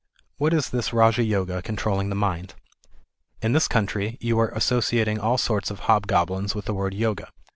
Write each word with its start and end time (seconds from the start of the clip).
What 0.37 0.51
is 0.51 0.71
this 0.71 0.93
Raja 0.93 1.21
Yoga, 1.21 1.61
controlling 1.61 2.09
the 2.09 2.15
mind? 2.15 2.55
In 3.43 3.53
this 3.53 3.67
country 3.67 4.17
you 4.19 4.39
are 4.39 4.49
associating 4.55 5.19
all 5.19 5.37
sorts 5.37 5.69
of 5.69 5.81
hobgoblins 5.81 6.55
with 6.55 6.65
the 6.65 6.73
word 6.73 6.95
Yoga. 6.95 7.29